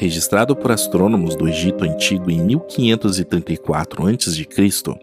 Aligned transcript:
Registrado 0.00 0.54
por 0.54 0.70
astrônomos 0.70 1.34
do 1.34 1.48
Egito 1.48 1.82
Antigo 1.82 2.30
em 2.30 2.40
1534 2.40 4.06
a.C., 4.06 4.46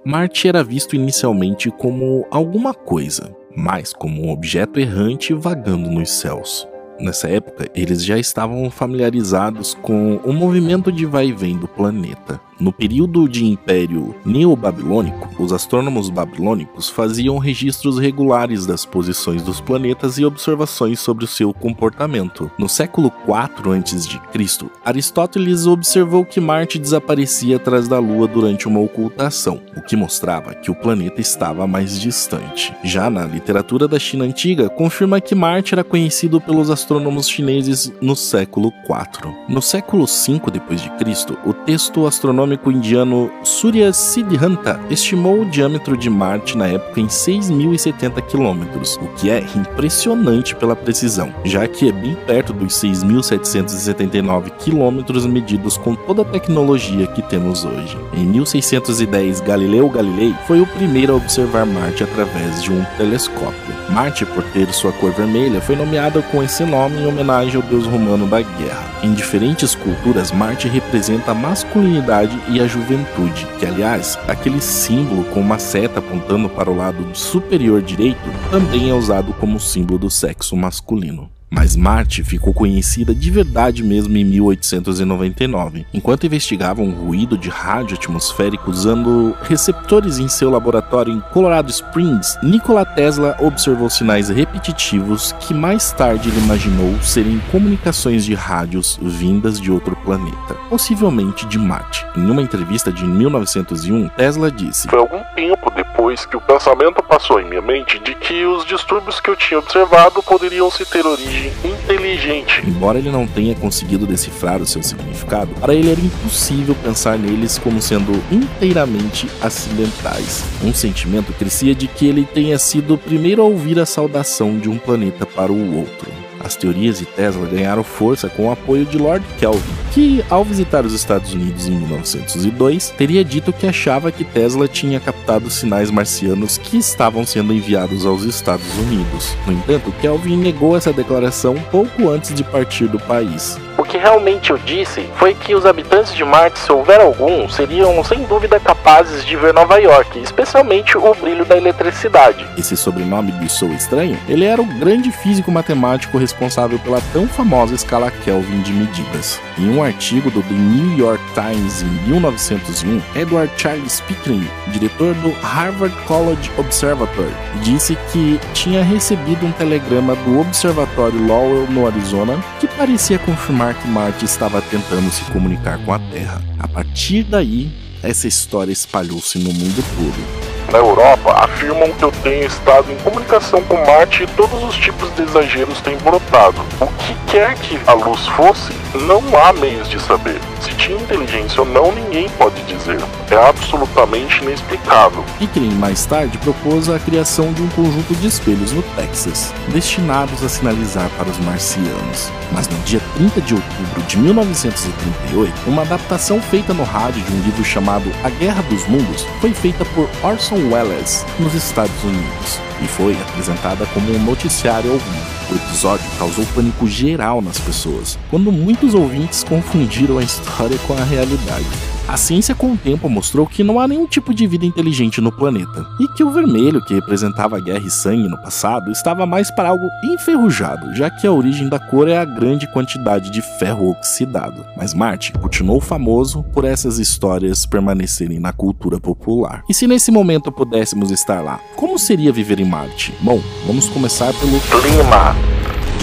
Marte 0.05 0.47
era 0.47 0.63
visto 0.63 0.95
inicialmente 0.95 1.69
como 1.69 2.25
alguma 2.31 2.73
coisa, 2.73 3.35
mais 3.53 3.91
como 3.91 4.23
um 4.23 4.29
objeto 4.29 4.79
errante 4.79 5.33
vagando 5.33 5.91
nos 5.91 6.11
céus. 6.11 6.65
Nessa 6.99 7.27
época, 7.27 7.69
eles 7.75 8.03
já 8.03 8.17
estavam 8.17 8.69
familiarizados 8.71 9.73
com 9.73 10.15
o 10.23 10.31
movimento 10.31 10.91
de 10.91 11.05
vai 11.05 11.27
e 11.27 11.33
vem 11.33 11.57
do 11.57 11.67
planeta. 11.67 12.39
No 12.57 12.71
período 12.71 13.27
de 13.27 13.43
Império 13.43 14.15
Neobabilônico, 14.25 15.43
os 15.43 15.51
astrônomos 15.51 16.09
babilônicos 16.09 16.89
faziam 16.89 17.37
registros 17.37 17.99
regulares 17.99 18.65
das 18.65 18.85
posições 18.85 19.43
dos 19.43 19.59
planetas 19.59 20.17
e 20.17 20.23
observações 20.23 21.01
sobre 21.01 21.25
o 21.25 21.27
seu 21.27 21.53
comportamento. 21.53 22.49
No 22.57 22.69
século 22.69 23.11
IV 23.27 23.73
a.C., 23.77 24.69
Aristóteles 24.85 25.67
observou 25.67 26.23
que 26.23 26.39
Marte 26.39 26.79
desaparecia 26.79 27.57
atrás 27.57 27.89
da 27.89 27.99
Lua 27.99 28.25
durante 28.25 28.69
uma 28.69 28.79
ocultação, 28.79 29.61
o 29.75 29.81
que 29.81 29.97
mostrava 29.97 30.55
que 30.55 30.71
o 30.71 30.75
planeta 30.75 31.19
estava 31.19 31.67
mais 31.67 31.99
distante. 31.99 32.73
Já 32.85 33.09
na 33.09 33.25
literatura 33.25 33.85
da 33.85 33.99
China 33.99 34.23
antiga, 34.23 34.69
confirma 34.69 35.19
que 35.19 35.35
Marte 35.35 35.73
era 35.73 35.83
conhecido 35.83 36.39
pelos 36.39 36.69
astrônomos 36.69 36.84
chineses 37.27 37.91
no 38.01 38.15
século 38.15 38.73
IV. 38.87 39.33
No 39.47 39.61
século 39.61 40.05
V 40.05 40.39
d.C., 40.51 41.37
o 41.45 41.53
texto 41.53 42.05
astronômico 42.05 42.71
indiano 42.71 43.31
Surya 43.43 43.91
Siddhanta 43.93 44.79
estimou 44.89 45.41
o 45.41 45.45
diâmetro 45.45 45.97
de 45.97 46.09
Marte 46.09 46.57
na 46.57 46.67
época 46.67 46.99
em 46.99 47.07
6.070 47.07 48.21
quilômetros, 48.27 48.97
o 48.97 49.07
que 49.15 49.29
é 49.29 49.45
impressionante 49.55 50.55
pela 50.55 50.75
precisão, 50.75 51.33
já 51.43 51.67
que 51.67 51.89
é 51.89 51.91
bem 51.91 52.15
perto 52.27 52.53
dos 52.53 52.73
6.779 52.73 54.51
quilômetros 54.57 55.25
medidos 55.25 55.77
com 55.77 55.95
toda 55.95 56.21
a 56.21 56.25
tecnologia 56.25 57.07
que 57.07 57.21
temos 57.21 57.65
hoje. 57.65 57.97
Em 58.13 58.25
1610, 58.25 59.41
Galileu 59.41 59.89
Galilei 59.89 60.33
foi 60.47 60.61
o 60.61 60.67
primeiro 60.67 61.13
a 61.13 61.15
observar 61.17 61.65
Marte 61.65 62.03
através 62.03 62.61
de 62.61 62.71
um 62.71 62.83
telescópio. 62.97 63.64
Marte, 63.95 64.25
por 64.25 64.43
ter 64.51 64.73
sua 64.73 64.91
cor 64.91 65.13
vermelha, 65.13 65.61
foi 65.61 65.73
nomeada 65.73 66.21
com 66.21 66.43
esse 66.43 66.65
nome 66.65 66.97
em 66.97 67.07
homenagem 67.07 67.55
ao 67.55 67.61
deus 67.61 67.87
romano 67.87 68.27
da 68.27 68.41
guerra. 68.41 68.91
Em 69.01 69.13
diferentes 69.13 69.73
culturas, 69.73 70.33
Marte 70.33 70.67
representa 70.67 71.31
a 71.31 71.33
masculinidade 71.33 72.37
e 72.49 72.59
a 72.59 72.67
juventude, 72.67 73.47
que 73.57 73.65
aliás, 73.65 74.19
aquele 74.27 74.59
símbolo 74.59 75.23
com 75.33 75.39
uma 75.39 75.57
seta 75.57 75.99
apontando 75.99 76.49
para 76.49 76.69
o 76.69 76.75
lado 76.75 77.07
superior 77.13 77.81
direito 77.81 78.19
também 78.51 78.89
é 78.89 78.93
usado 78.93 79.31
como 79.35 79.61
símbolo 79.61 79.97
do 79.97 80.09
sexo 80.11 80.57
masculino. 80.57 81.34
Mas 81.49 81.75
Marte 81.75 82.23
ficou 82.23 82.53
conhecida 82.53 83.13
de 83.13 83.29
verdade 83.31 83.83
mesmo 83.83 84.17
em 84.17 84.23
1899, 84.23 85.85
enquanto 85.93 86.25
investigava 86.25 86.81
um 86.81 86.91
ruído 86.91 87.37
de 87.37 87.49
rádio 87.49 87.95
atmosférico 87.95 88.69
usando 88.69 89.35
receptores 89.43 90.19
em 90.19 90.27
seu 90.27 90.49
laboratório 90.49 91.13
em 91.13 91.19
Colorado 91.31 91.69
Springs. 91.69 92.37
Nikola 92.43 92.85
Tesla 92.85 93.37
observou 93.39 93.89
sinais 93.89 94.29
repetitivos 94.29 95.31
que 95.33 95.53
mais 95.53 95.91
tarde 95.91 96.29
ele 96.29 96.39
imaginou 96.39 96.99
serem 97.01 97.39
comunicações 97.51 98.25
de 98.25 98.33
rádios 98.33 98.99
vindas 99.01 99.59
de 99.59 99.71
outro 99.71 99.95
planeta, 99.97 100.55
possivelmente 100.69 101.45
de 101.45 101.57
Marte. 101.57 102.05
Em 102.15 102.29
uma 102.29 102.41
entrevista 102.41 102.91
de 102.91 103.05
1901, 103.05 104.09
Tesla 104.09 104.51
disse: 104.51 104.87
Foi 104.87 104.99
algum 104.99 105.21
tempo 105.35 105.69
depois 105.69 105.84
que 106.05 106.37
o 106.37 106.41
pensamento 106.41 107.01
passou 107.01 107.41
em 107.41 107.45
minha 107.45 107.61
mente 107.63 107.97
de 107.97 108.13
que 108.13 108.45
os 108.45 108.63
distúrbios 108.63 109.19
que 109.19 109.27
eu 109.27 109.35
tinha 109.35 109.57
observado 109.57 110.21
poderiam 110.21 110.69
se 110.69 110.85
ter 110.85 111.03
origem 111.03 111.51
inteligente. 111.63 112.61
Embora 112.65 112.99
ele 112.99 113.09
não 113.09 113.25
tenha 113.25 113.55
conseguido 113.55 114.05
decifrar 114.05 114.61
o 114.61 114.67
seu 114.67 114.83
significado, 114.83 115.55
para 115.55 115.73
ele 115.73 115.91
era 115.91 115.99
impossível 115.99 116.75
pensar 116.83 117.17
neles 117.17 117.57
como 117.57 117.81
sendo 117.81 118.11
inteiramente 118.31 119.27
acidentais. 119.41 120.43
Um 120.63 120.73
sentimento 120.73 121.33
crescia 121.33 121.73
de 121.73 121.87
que 121.87 122.07
ele 122.07 122.23
tenha 122.23 122.59
sido 122.59 122.93
o 122.93 122.97
primeiro 122.99 123.41
a 123.41 123.45
ouvir 123.45 123.79
a 123.79 123.85
saudação 123.85 124.59
de 124.59 124.69
um 124.69 124.77
planeta 124.77 125.25
para 125.25 125.51
o 125.51 125.77
outro. 125.77 126.11
As 126.39 126.55
teorias 126.55 126.99
de 126.99 127.05
Tesla 127.05 127.47
ganharam 127.47 127.83
força 127.83 128.29
com 128.29 128.45
o 128.45 128.51
apoio 128.51 128.85
de 128.85 128.99
Lord 128.99 129.25
Kelvin, 129.39 129.84
que, 129.95 130.25
ao 130.29 130.43
visitar 130.43 130.85
os 130.85 130.91
Estados 130.91 131.33
Unidos 131.33 131.69
em 131.69 131.71
1902, 131.71 132.89
teria 132.97 133.23
dito 133.23 133.53
que 133.53 133.65
achava 133.65 134.11
que 134.11 134.25
Tesla 134.25 134.67
tinha 134.67 134.99
captado 134.99 135.49
sinais 135.49 135.89
marcianos 135.89 136.57
que 136.57 136.75
estavam 136.75 137.25
sendo 137.25 137.53
enviados 137.53 138.05
aos 138.05 138.23
Estados 138.23 138.67
Unidos. 138.77 139.33
No 139.47 139.53
entanto, 139.53 139.93
Kelvin 140.01 140.35
negou 140.35 140.75
essa 140.75 140.91
declaração 140.91 141.55
pouco 141.71 142.09
antes 142.09 142.33
de 142.35 142.43
partir 142.43 142.87
do 142.87 142.99
país. 142.99 143.57
Que 143.89 143.97
realmente 143.97 144.51
eu 144.51 144.57
disse 144.57 145.09
foi 145.15 145.33
que 145.33 145.55
os 145.55 145.65
habitantes 145.65 146.13
de 146.13 146.23
Marte, 146.23 146.59
se 146.59 146.71
houver 146.71 146.99
algum, 146.99 147.47
seriam 147.49 148.03
sem 148.03 148.23
dúvida 148.23 148.59
capazes 148.59 149.25
de 149.25 149.35
ver 149.35 149.53
Nova 149.53 149.77
York, 149.79 150.19
especialmente 150.19 150.97
o 150.97 151.13
brilho 151.15 151.45
da 151.45 151.57
eletricidade. 151.57 152.45
Esse 152.57 152.75
sobrenome 152.75 153.31
lhe 153.31 153.49
sou 153.49 153.69
estranho? 153.69 154.17
Ele 154.27 154.45
era 154.45 154.61
o 154.61 154.65
grande 154.65 155.11
físico 155.11 155.51
matemático 155.51 156.17
responsável 156.17 156.79
pela 156.79 157.01
tão 157.13 157.27
famosa 157.27 157.75
escala 157.75 158.11
Kelvin 158.11 158.61
de 158.61 158.73
medidas. 158.73 159.39
Em 159.57 159.69
um 159.69 159.83
artigo 159.83 160.29
do 160.31 160.41
The 160.41 160.53
New 160.53 160.97
York 160.97 161.23
Times 161.33 161.81
em 161.81 162.09
1901, 162.09 163.01
Edward 163.15 163.51
Charles 163.57 164.01
Pickering, 164.01 164.47
diretor 164.67 165.13
do 165.15 165.31
Harvard 165.41 165.95
College 166.03 166.51
Observatory, 166.57 167.33
disse 167.61 167.97
que 168.11 168.39
tinha 168.53 168.83
recebido 168.83 169.45
um 169.45 169.51
telegrama 169.51 170.15
do 170.15 170.39
Observatório 170.39 171.25
Lowell 171.25 171.67
no 171.69 171.87
Arizona 171.87 172.37
que 172.59 172.67
parecia 172.67 173.19
confirmar 173.19 173.74
que 173.75 173.87
Marte 173.87 174.25
estava 174.25 174.61
tentando 174.61 175.11
se 175.11 175.23
comunicar 175.31 175.77
com 175.85 175.93
a 175.93 175.99
Terra. 175.99 176.41
A 176.59 176.67
partir 176.67 177.23
daí, 177.23 177.71
essa 178.01 178.27
história 178.27 178.71
espalhou-se 178.71 179.37
no 179.39 179.53
mundo 179.53 179.83
todo. 179.95 180.71
Na 180.71 180.79
Europa, 180.79 181.31
afirmam 181.31 181.91
que 181.93 182.03
eu 182.03 182.11
tenho 182.23 182.45
estado 182.45 182.91
em 182.91 182.95
comunicação 182.97 183.63
com 183.63 183.75
Marte 183.85 184.23
e 184.23 184.27
todos 184.27 184.63
os 184.63 184.75
tipos 184.75 185.13
de 185.15 185.23
exageros 185.23 185.79
têm 185.81 185.97
brotado. 185.97 186.61
O 186.79 186.87
que 186.87 187.15
quer 187.31 187.55
que 187.55 187.79
a 187.87 187.93
luz 187.93 188.25
fosse, 188.27 188.73
não 188.93 189.21
há 189.37 189.53
meios 189.53 189.89
de 189.89 189.99
saber. 190.01 190.39
Se 190.65 190.73
tinha 190.77 190.97
inteligência 190.97 191.61
ou 191.61 191.67
não, 191.67 191.91
ninguém 191.91 192.27
pode 192.39 192.59
dizer. 192.63 192.97
É 193.29 193.35
absolutamente 193.35 194.41
inexplicável. 194.41 195.23
Pickering 195.37 195.75
mais 195.75 196.07
tarde 196.07 196.39
propôs 196.39 196.89
a 196.89 196.97
criação 196.97 197.53
de 197.53 197.61
um 197.61 197.67
conjunto 197.69 198.15
de 198.15 198.25
espelhos 198.25 198.71
no 198.71 198.81
Texas, 198.95 199.53
destinados 199.67 200.43
a 200.43 200.49
sinalizar 200.49 201.07
para 201.17 201.29
os 201.29 201.37
marcianos. 201.37 202.31
Mas 202.51 202.67
no 202.67 202.79
dia 202.79 202.99
30 203.15 203.41
de 203.41 203.53
outubro 203.53 204.01
de 204.07 204.17
1938, 204.17 205.53
uma 205.67 205.83
adaptação 205.83 206.41
feita 206.41 206.73
no 206.73 206.83
rádio 206.83 207.21
de 207.21 207.31
um 207.31 207.41
livro 207.43 207.63
chamado 207.63 208.11
A 208.23 208.29
Guerra 208.31 208.63
dos 208.63 208.87
Mundos 208.87 209.23
foi 209.39 209.53
feita 209.53 209.85
por 209.85 210.09
Orson 210.23 210.55
Welles 210.71 211.23
nos 211.37 211.53
Estados 211.53 212.03
Unidos 212.03 212.59
e 212.81 212.87
foi 212.87 213.13
apresentada 213.13 213.85
como 213.87 214.11
um 214.11 214.23
noticiário 214.23 214.91
ao 214.91 214.97
vivo. 214.97 215.35
O 215.51 215.55
episódio 215.55 216.05
causou 216.17 216.45
pânico 216.53 216.87
geral 216.87 217.41
nas 217.41 217.59
pessoas, 217.59 218.17
quando 218.29 218.51
muitos 218.51 218.93
ouvintes 218.93 219.43
confundiram 219.43 220.17
a 220.17 220.23
história 220.23 220.77
com 220.79 220.93
a 220.93 221.03
realidade. 221.03 221.94
A 222.07 222.17
ciência 222.17 222.53
com 222.53 222.71
o 222.71 222.77
tempo 222.77 223.09
mostrou 223.09 223.47
que 223.47 223.63
não 223.63 223.79
há 223.79 223.87
nenhum 223.87 224.05
tipo 224.05 224.31
de 224.31 224.45
vida 224.45 224.63
inteligente 224.63 225.19
no 225.19 225.31
planeta, 225.31 225.87
e 225.99 226.07
que 226.09 226.23
o 226.23 226.29
vermelho, 226.29 226.79
que 226.85 226.93
representava 226.93 227.59
guerra 227.59 227.87
e 227.87 227.89
sangue 227.89 228.29
no 228.29 228.37
passado, 228.37 228.91
estava 228.91 229.25
mais 229.25 229.49
para 229.49 229.69
algo 229.69 229.89
enferrujado, 230.03 230.93
já 230.93 231.09
que 231.09 231.25
a 231.25 231.31
origem 231.31 231.67
da 231.67 231.79
cor 231.79 232.07
é 232.07 232.15
a 232.15 232.23
grande 232.23 232.71
quantidade 232.71 233.31
de 233.31 233.41
ferro 233.41 233.89
oxidado. 233.89 234.63
Mas 234.77 234.93
Marte 234.93 235.33
continuou 235.33 235.81
famoso 235.81 236.43
por 236.53 236.63
essas 236.63 236.99
histórias 236.99 237.65
permanecerem 237.65 238.39
na 238.39 238.53
cultura 238.53 238.99
popular. 238.99 239.63
E 239.67 239.73
se 239.73 239.87
nesse 239.87 240.11
momento 240.11 240.51
pudéssemos 240.51 241.09
estar 241.09 241.41
lá, 241.41 241.59
como 241.75 241.97
seria 241.97 242.31
viver 242.31 242.59
em 242.59 242.65
Marte? 242.65 243.15
Bom, 243.19 243.41
vamos 243.65 243.89
começar 243.89 244.31
pelo 244.33 244.59
clima. 244.59 245.54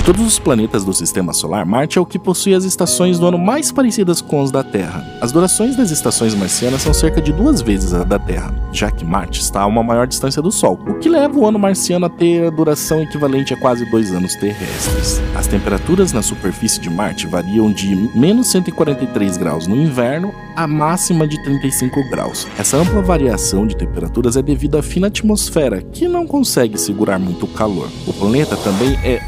De 0.02 0.06
todos 0.06 0.26
os 0.26 0.36
planetas 0.36 0.84
do 0.84 0.92
sistema 0.92 1.32
solar, 1.32 1.65
Marte 1.65 1.97
é 1.97 2.00
o 2.00 2.04
que 2.04 2.18
possui 2.18 2.56
as 2.56 2.65
estações 2.65 3.21
do 3.21 3.27
ano 3.28 3.38
mais 3.38 3.71
parecidas 3.71 4.21
com 4.21 4.42
as 4.42 4.50
da 4.50 4.65
Terra. 4.65 5.06
As 5.21 5.30
durações 5.30 5.77
das 5.77 5.92
estações 5.92 6.34
marcianas 6.34 6.82
são 6.82 6.92
cerca 6.92 7.22
de 7.22 7.32
duas 7.32 7.60
vezes 7.60 7.94
a 7.94 8.03
da 8.03 8.18
Terra, 8.18 8.53
já 8.72 8.91
que 8.91 9.04
Marte 9.04 9.41
está 9.41 9.60
a 9.60 9.66
uma 9.66 9.84
maior 9.84 10.09
distância 10.09 10.42
do 10.42 10.50
Sol, 10.50 10.77
o 10.88 10.94
que 10.94 11.09
leva 11.09 11.38
o 11.38 11.47
ano 11.47 11.56
marciano 11.56 12.06
a 12.06 12.09
ter 12.09 12.48
a 12.48 12.50
duração 12.50 13.00
equivalente 13.00 13.54
a 13.54 13.56
quase 13.56 13.88
dois 13.92 14.12
anos 14.12 14.34
terrestres. 14.34 15.22
As 15.36 15.47
temperaturas 15.47 16.12
na 16.12 16.21
superfície 16.21 16.80
de 16.80 16.91
Marte 16.91 17.28
variam 17.28 17.72
de 17.72 17.94
menos 18.12 18.48
143 18.48 19.36
graus 19.36 19.68
no 19.68 19.77
inverno 19.77 20.34
a 20.56 20.66
máxima 20.66 21.27
de 21.28 21.41
35 21.44 22.10
graus. 22.10 22.47
Essa 22.59 22.77
ampla 22.77 23.00
variação 23.03 23.66
de 23.66 23.77
temperaturas 23.77 24.36
é 24.36 24.42
devido 24.42 24.77
à 24.77 24.82
fina 24.82 25.06
atmosfera, 25.06 25.80
que 25.80 26.09
não 26.09 26.27
consegue 26.27 26.77
segurar 26.77 27.21
muito 27.21 27.47
calor. 27.47 27.88
O 28.06 28.12
planeta 28.12 28.56
também 28.56 28.98
é 29.04 29.22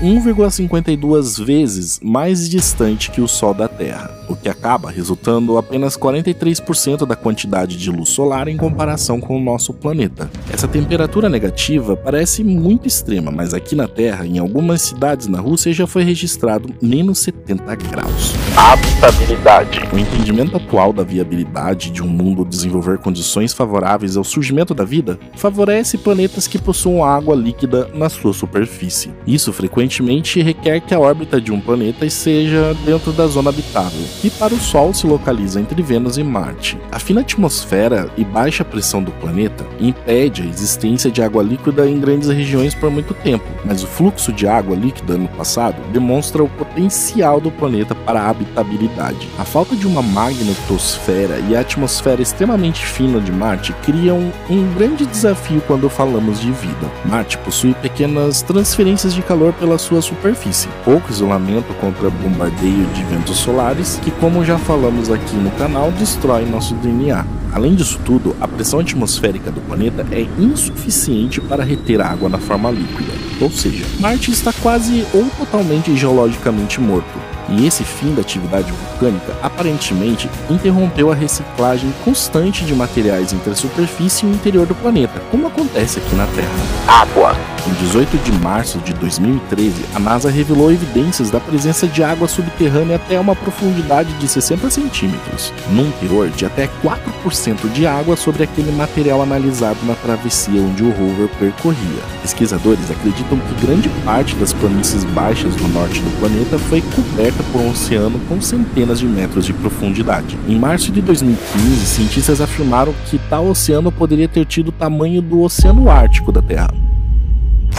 1,52 0.69 1.45
vezes 1.45 2.01
mais 2.03 2.49
distante 2.49 3.11
que 3.11 3.21
o 3.21 3.29
Sol 3.29 3.55
da 3.55 3.69
Terra, 3.69 4.11
o 4.29 4.37
que 4.37 4.49
acaba 4.49 4.91
resultando 4.91 5.57
apenas 5.57 5.97
43% 5.97 7.07
da 7.07 7.17
quantidade 7.17 7.77
de 7.77 7.91
luz 7.91 8.11
solar 8.11 8.49
em 8.49 8.57
comparação 8.57 9.21
com 9.21 9.37
o 9.37 9.43
nosso 9.43 9.73
planeta. 9.73 10.31
Essa 10.53 10.69
temperatura 10.69 11.29
negativa 11.29 11.97
parece 11.97 12.43
muito 12.45 12.87
extrema, 12.87 13.31
mas 13.31 13.55
aqui 13.55 13.75
na 13.75 13.89
Terra, 13.89 14.27
em 14.27 14.39
algumas 14.39 14.83
cidades 14.83 15.27
na 15.27 15.41
Rússia, 15.41 15.73
já 15.73 15.87
foi 15.87 16.05
registrado 16.05 16.75
menos 16.81 17.19
70 17.21 17.75
graus. 17.77 18.35
Habitabilidade. 18.57 19.81
O 19.93 19.99
entendimento 19.99 20.57
atual 20.57 20.93
da 20.93 21.03
viabilidade 21.03 21.91
de 21.91 22.03
um 22.03 22.07
mundo 22.07 22.45
desenvolver 22.45 22.99
condições 22.99 23.53
favoráveis 23.53 24.17
ao 24.17 24.25
surgimento 24.25 24.73
da 24.73 24.85
vida 24.85 25.19
favorece 25.37 25.99
planetas 25.99 26.47
que 26.47 26.59
possuam 26.59 27.05
água 27.05 27.35
líquida 27.35 27.91
na 27.95 28.09
sua 28.09 28.33
superfície. 28.33 29.13
Isso 29.27 29.53
frequentemente 29.53 30.41
requer 30.43 30.81
que 30.81 30.95
a 30.95 31.01
órbita 31.01 31.41
de 31.41 31.53
um 31.53 31.61
planeta 31.61 32.09
seja 32.09 32.75
dentro 32.85 33.13
da 33.13 33.27
zona 33.27 33.51
habitável, 33.51 34.05
e 34.23 34.31
para 34.31 34.55
o 34.55 34.59
Sol 34.59 34.93
se 34.93 35.07
localiza 35.07 35.61
entre 35.61 35.83
Vênus 35.83 36.17
e 36.17 36.23
Marte. 36.23 36.79
A 36.93 36.99
fina 36.99 37.23
atmosfera 37.23 38.11
e 38.17 38.25
baixa 38.25 38.65
pressão 38.65 39.03
do 39.03 39.11
planeta 39.13 39.67
impede 39.81 40.43
a 40.43 40.47
existência 40.47 41.11
de 41.11 41.23
água 41.23 41.43
líquida 41.43 41.89
em 41.89 41.99
grandes 41.99 42.29
regiões 42.29 42.75
por 42.75 42.91
muito 42.91 43.15
tempo, 43.15 43.45
mas 43.65 43.83
o 43.83 43.87
fluxo 43.87 44.33
de 44.33 44.47
água 44.47 44.77
líquida 44.77 45.17
no 45.17 45.29
passado 45.29 45.77
demonstra 45.93 46.43
o 46.43 46.49
potencial 46.49 47.41
do 47.41 47.51
planeta 47.51 47.95
para 47.95 48.21
a 48.21 48.29
habitabilidade. 48.45 49.29
A 49.39 49.45
falta 49.45 49.75
de 49.75 49.87
uma 49.87 50.03
magnetosfera 50.03 51.39
e 51.49 51.57
a 51.57 51.61
atmosfera 51.61 52.23
extremamente 52.23 52.85
fina 52.85 53.21
de 53.21 53.33
Marte 53.33 53.73
criam 53.85 54.33
um 54.49 54.75
grande 54.75 55.07
desafio 55.07 55.63
quando 55.67 55.89
falamos 55.89 56.41
de 56.41 56.51
vida. 56.53 56.91
Marte 57.05 57.39
possui 57.39 57.75
pequenas 57.75 58.43
transferências 58.43 59.15
de 59.15 59.23
calor 59.23 59.53
pela 59.55 59.79
sua 59.79 60.03
superfície, 60.03 60.69
pouco 60.85 61.11
isolamento 61.11 61.73
contra 61.75 62.11
bombardeio 62.11 62.87
de 62.87 63.03
ventos 63.05 63.39
solares, 63.39 63.99
que, 64.03 64.11
como 64.13 64.45
já 64.45 64.59
falamos 64.59 65.11
aqui 65.11 65.37
no 65.37 65.51
canal, 65.53 65.91
destrói 65.93 66.45
nosso 66.45 66.75
DNA. 66.77 67.25
Além 67.53 67.77
disso 67.77 68.01
tudo, 68.05 68.35
a 68.41 68.49
pressão 68.49 68.81
atmosférica 68.81 69.51
do 69.51 69.61
planeta 69.61 70.05
é 70.11 70.27
insuficiente 70.39 71.41
para 71.41 71.63
reter 71.63 72.01
água 72.01 72.29
na 72.29 72.39
forma 72.39 72.69
líquida, 72.69 73.13
ou 73.41 73.49
seja, 73.49 73.85
Marte 74.01 74.33
está 74.33 74.53
quase 74.55 75.07
ou 75.15 75.25
totalmente 75.39 75.97
geologicamente 75.97 76.81
morto. 76.81 77.24
E 77.57 77.67
esse 77.67 77.85
fim 77.85 78.13
da 78.15 78.21
atividade 78.21 78.73
vulcânica 78.73 79.37
aparentemente 79.41 80.29
interrompeu 80.51 81.13
a 81.13 81.15
reciclagem 81.15 81.93
constante 82.05 82.65
de 82.65 82.75
materiais 82.75 83.33
entre 83.33 83.53
a 83.53 83.55
superfície 83.55 84.27
e 84.27 84.29
o 84.29 84.33
interior 84.33 84.67
do 84.67 84.75
planeta, 84.75 85.21
como 85.31 85.47
acontece 85.47 86.01
aqui 86.01 86.15
na 86.17 86.27
Terra. 86.27 86.51
Água. 86.89 87.54
Em 87.67 87.73
18 87.73 88.19
de 88.19 88.33
março 88.43 88.79
de 88.81 88.93
2013, 88.93 89.87
a 89.95 89.99
NASA 89.99 90.29
revelou 90.29 90.71
evidências 90.71 91.31
da 91.31 91.41
presença 91.41 91.87
de 91.87 92.05
água 92.05 92.29
subterrânea 92.29 92.97
até 92.97 93.19
uma 93.19 93.35
profundidade 93.35 94.13
de 94.15 94.29
60 94.29 94.69
centímetros, 94.69 95.51
num 95.71 95.91
teor 95.93 96.29
de 96.29 96.45
até 96.45 96.69
4% 96.83 97.73
de 97.73 97.87
água 97.87 98.17
sobre 98.17 98.43
aquele 98.43 98.71
material 98.71 99.23
analisado 99.23 99.79
na 99.85 99.95
travessia 99.95 100.61
onde 100.61 100.85
o 100.85 100.91
rover 100.91 101.31
percorria. 101.39 102.03
Pesquisadores 102.21 102.91
acreditam 102.91 103.39
que 103.39 103.67
grande 103.67 103.89
parte 104.05 104.35
das 104.37 104.53
planícies 104.53 105.03
baixas 105.05 105.57
do 105.57 105.67
norte 105.69 106.01
do 106.01 106.19
planeta 106.19 106.59
foi 106.59 106.83
coberta 106.83 107.43
por 107.51 107.63
um 107.63 107.71
oceano 107.71 108.21
com 108.29 108.43
centenas 108.43 108.99
de 108.99 109.07
metros 109.07 109.47
de 109.47 109.55
profundidade. 109.55 110.39
Em 110.47 110.59
março 110.59 110.93
de 110.93 111.01
2015, 111.01 111.87
cientistas 111.87 112.43
afirmaram 112.43 112.95
que 113.07 113.19
tal 113.31 113.47
oceano 113.47 113.91
poderia 113.91 114.29
ter 114.29 114.45
tido 114.45 114.69
o 114.69 114.73
tamanho 114.73 115.23
do 115.23 115.41
Oceano 115.41 115.91
Ártico 115.91 116.31
da 116.31 116.43
Terra. 116.43 116.84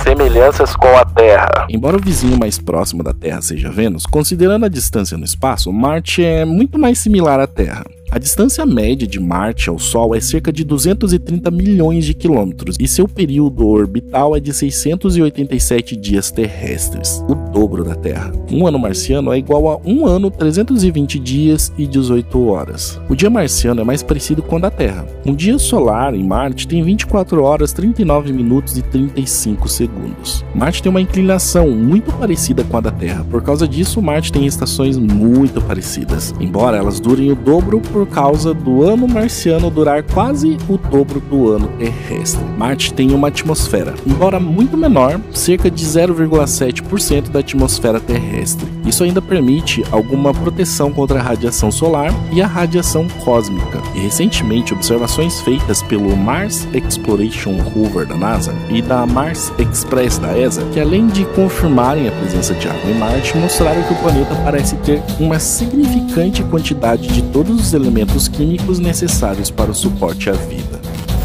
Semelhanças 0.06 0.76
com 0.76 0.96
a 0.96 1.04
Terra. 1.04 1.66
Embora 1.68 1.98
o 1.98 2.00
vizinho 2.00 2.38
mais 2.38 2.60
próximo 2.60 3.02
da 3.02 3.12
Terra 3.12 3.42
seja 3.42 3.72
Vênus, 3.72 4.06
considerando 4.06 4.64
a 4.64 4.70
distância 4.70 5.18
no 5.18 5.26
espaço, 5.26 5.74
Marte 5.74 6.24
é 6.24 6.46
muito 6.46 6.78
mais 6.78 7.00
similar 7.00 7.40
à 7.40 7.48
Terra. 7.48 7.84
A 8.16 8.18
distância 8.18 8.66
média 8.66 9.06
de 9.06 9.20
Marte 9.20 9.70
ao 9.70 9.78
Sol 9.78 10.16
é 10.16 10.22
cerca 10.22 10.50
de 10.50 10.64
230 10.64 11.52
milhões 11.52 12.06
de 12.06 12.14
quilômetros 12.14 12.78
e 12.80 12.88
seu 12.88 13.10
período 13.10 13.68
orbital 13.68 14.34
é 14.34 14.40
de 14.40 14.54
687 14.54 15.98
dias 15.98 16.32
terrestres, 16.32 17.22
o 17.28 17.36
dobro 17.36 17.84
da 17.84 17.94
Terra. 17.94 18.32
Um 18.50 18.66
ano 18.66 18.80
marciano 18.80 19.34
é 19.34 19.38
igual 19.38 19.68
a 19.68 19.82
um 19.86 20.06
ano 20.06 20.32
320 20.32 21.20
dias 21.20 21.74
e 21.78 21.86
18 21.86 22.48
horas. 22.48 23.02
O 23.10 23.18
dia 23.18 23.30
marciano 23.30 23.82
é 23.82 23.84
mais 23.84 24.02
parecido 24.02 24.42
com 24.42 24.56
o 24.56 24.62
da 24.62 24.72
Terra. 24.72 25.06
Um 25.26 25.36
dia 25.36 25.60
solar 25.60 26.16
em 26.16 26.24
Marte 26.24 26.70
tem 26.70 26.82
24 26.82 27.44
horas, 27.44 27.74
39 27.74 28.32
minutos 28.32 28.78
e 28.78 28.82
35 28.82 29.68
segundos. 29.68 30.46
Marte 30.56 30.82
tem 30.82 30.90
uma 30.90 31.02
inclinação 31.02 31.70
muito 31.70 32.14
parecida 32.14 32.64
com 32.64 32.78
a 32.78 32.80
da 32.80 32.92
Terra. 32.92 33.26
Por 33.30 33.44
causa 33.44 33.68
disso, 33.68 34.02
Marte 34.02 34.32
tem 34.32 34.46
estações 34.46 34.98
muito 34.98 35.62
parecidas, 35.62 36.34
embora 36.40 36.78
elas 36.78 37.02
durem 37.02 37.30
o 37.30 37.36
dobro 37.36 37.82
por 38.06 38.08
causa 38.08 38.54
do 38.54 38.84
ano 38.84 39.08
marciano 39.08 39.70
durar 39.70 40.04
quase 40.04 40.58
o 40.70 40.78
dobro 40.78 41.20
do 41.20 41.52
ano 41.52 41.68
terrestre. 41.80 42.44
Marte 42.58 42.94
tem 42.94 43.12
uma 43.12 43.30
atmosfera, 43.30 43.96
embora 44.06 44.40
muito 44.40 44.78
menor, 44.78 45.20
cerca 45.34 45.72
de 45.72 45.84
0,7% 45.84 47.30
da 47.30 47.40
atmosfera 47.40 48.00
terrestre. 48.00 48.68
Isso 48.86 49.04
ainda 49.04 49.22
permite 49.22 49.84
alguma 49.92 50.32
proteção 50.34 50.92
contra 50.92 51.20
a 51.20 51.22
radiação 51.22 51.72
solar 51.72 52.14
e 52.32 52.42
a 52.42 52.48
radiação 52.48 53.08
cósmica. 53.24 53.82
E 53.96 54.00
recentemente, 54.00 54.74
observações 54.74 55.42
feitas 55.42 55.82
pelo 55.82 56.16
Mars 56.16 56.68
Exploration 56.74 57.58
Rover 57.58 58.06
da 58.06 58.16
NASA 58.16 58.54
e 58.70 58.82
da 58.82 59.06
Mars 59.06 59.52
Express 59.58 60.20
da 60.20 60.38
ESA, 60.38 60.64
que 60.72 60.80
além 60.80 61.08
de 61.08 61.26
confirmarem 61.26 62.08
a 62.08 62.12
presença 62.12 62.54
de 62.54 62.68
água 62.68 62.92
em 62.92 63.00
Marte, 63.00 63.36
mostraram 63.38 63.82
que 63.84 63.94
o 63.94 63.98
planeta 63.98 64.36
parece 64.44 64.76
ter 64.78 65.02
uma 65.20 65.40
significante 65.40 66.44
quantidade 66.44 67.08
de 67.08 67.24
todos 67.24 67.60
os 67.60 67.74
elementos 67.86 68.28
químicos 68.28 68.80
necessários 68.80 69.52
para 69.52 69.70
o 69.70 69.76
suporte 69.76 70.30
à 70.30 70.34
vida. 70.34 70.82